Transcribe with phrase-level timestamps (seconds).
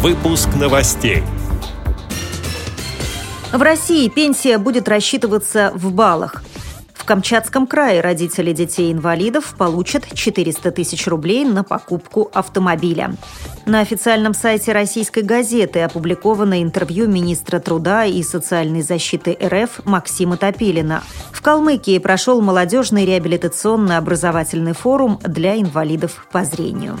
[0.00, 1.24] Выпуск новостей.
[3.52, 6.44] В России пенсия будет рассчитываться в баллах.
[6.94, 13.16] В Камчатском крае родители детей-инвалидов получат 400 тысяч рублей на покупку автомобиля.
[13.66, 21.02] На официальном сайте российской газеты опубликовано интервью министра труда и социальной защиты РФ Максима Топилина.
[21.32, 27.00] В Калмыкии прошел молодежный реабилитационно-образовательный форум для инвалидов по зрению.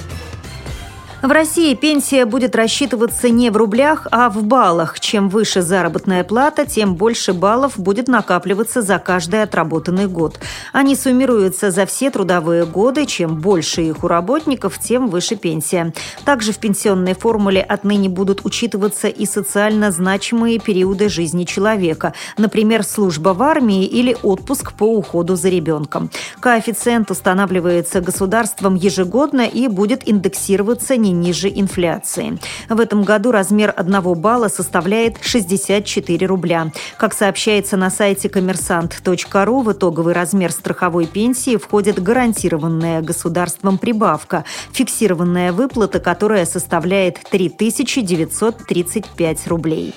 [1.21, 4.99] В России пенсия будет рассчитываться не в рублях, а в баллах.
[4.99, 10.39] Чем выше заработная плата, тем больше баллов будет накапливаться за каждый отработанный год.
[10.73, 13.05] Они суммируются за все трудовые годы.
[13.05, 15.93] Чем больше их у работников, тем выше пенсия.
[16.25, 23.29] Также в пенсионной формуле отныне будут учитываться и социально значимые периоды жизни человека, например, служба
[23.35, 26.09] в армии или отпуск по уходу за ребенком.
[26.39, 32.39] Коэффициент устанавливается государством ежегодно и будет индексироваться не ниже инфляции.
[32.69, 36.71] В этом году размер одного балла составляет 64 рубля.
[36.97, 45.51] Как сообщается на сайте коммерсант.ру, в итоговый размер страховой пенсии входит гарантированная государством прибавка, фиксированная
[45.51, 49.93] выплата, которая составляет 3935 рублей.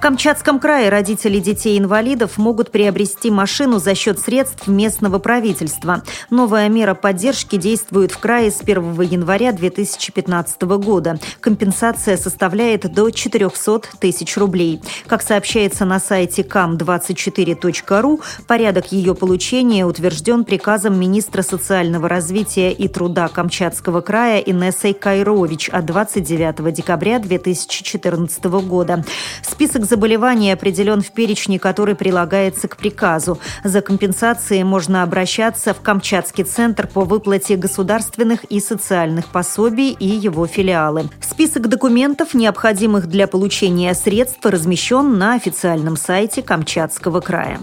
[0.00, 6.02] В Камчатском крае родители детей-инвалидов могут приобрести машину за счет средств местного правительства.
[6.30, 11.18] Новая мера поддержки действует в крае с 1 января 2015 года.
[11.40, 14.80] Компенсация составляет до 400 тысяч рублей.
[15.06, 23.28] Как сообщается на сайте cam24.ru, порядок ее получения утвержден приказом министра социального развития и труда
[23.28, 29.04] Камчатского края Инессой Кайрович от 29 декабря 2014 года.
[29.42, 33.38] Список заболеваний определен в перечне, который прилагается к приказу.
[33.64, 40.46] За компенсацией можно обращаться в Камчатский центр по выплате государственных и социальных пособий и его
[40.46, 41.10] филиалы.
[41.20, 47.58] Список документов, необходимых для получения средств, размещен на официальном сайте Камчатского края.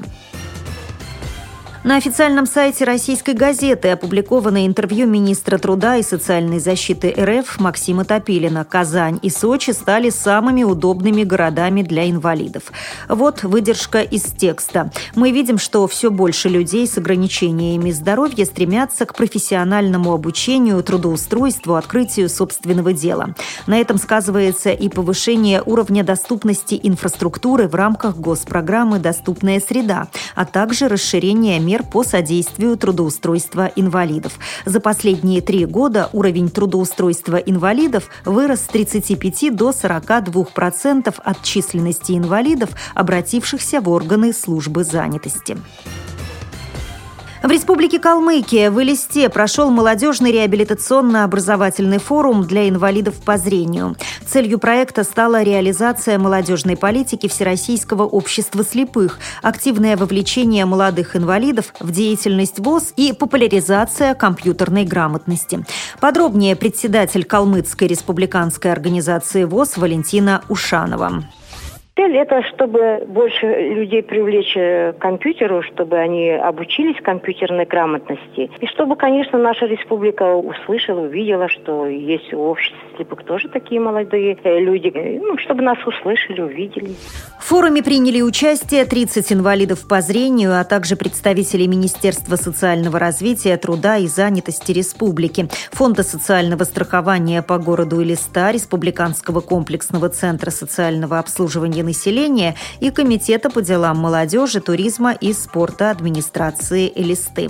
[1.83, 8.65] На официальном сайте российской газеты опубликовано интервью министра труда и социальной защиты РФ Максима Топилина.
[8.65, 12.73] Казань и Сочи стали самыми удобными городами для инвалидов.
[13.07, 14.91] Вот выдержка из текста.
[15.15, 22.27] Мы видим, что все больше людей с ограничениями здоровья стремятся к профессиональному обучению, трудоустройству, открытию
[22.27, 23.35] собственного дела.
[23.67, 30.87] На этом сказывается и повышение уровня доступности инфраструктуры в рамках госпрограммы «Доступная среда», а также
[30.87, 34.39] расширение мер по содействию трудоустройства инвалидов.
[34.65, 42.13] За последние три года уровень трудоустройства инвалидов вырос с 35 до 42 процентов от численности
[42.13, 45.57] инвалидов, обратившихся в органы службы занятости.
[47.43, 53.95] В Республике Калмыкия в Элисте прошел молодежный реабилитационно-образовательный форум для инвалидов по зрению.
[54.25, 62.57] Целью проекта стала реализация молодежной политики Всероссийского общества слепых, активное вовлечение молодых инвалидов в деятельность
[62.59, 65.63] ВОЗ и популяризация компьютерной грамотности.
[65.99, 71.23] Подробнее председатель Калмыцкой республиканской организации ВОЗ Валентина Ушанова.
[71.97, 78.51] Цель это, чтобы больше людей привлечь э, к компьютеру, чтобы они обучились компьютерной грамотности.
[78.61, 84.37] И чтобы, конечно, наша республика услышала, увидела, что есть в обществе слепых тоже такие молодые
[84.43, 84.91] э, люди.
[85.19, 86.91] Ну, чтобы нас услышали, увидели.
[87.39, 93.97] В форуме приняли участие 30 инвалидов по зрению, а также представители Министерства социального развития, труда
[93.97, 102.55] и занятости республики, Фонда социального страхования по городу Элиста, Республиканского комплексного центра социального обслуживания населения
[102.79, 107.49] и Комитета по делам молодежи, туризма и спорта администрации Элисты.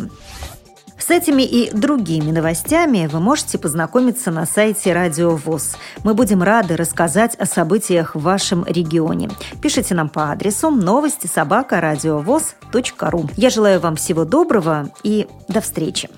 [1.00, 5.78] С этими и другими новостями вы можете познакомиться на сайте Радио ВОЗ.
[6.04, 9.30] Мы будем рады рассказать о событиях в вашем регионе.
[9.62, 11.80] Пишите нам по адресу новости собака
[13.10, 13.30] ру.
[13.38, 16.10] Я желаю вам всего доброго и до встречи.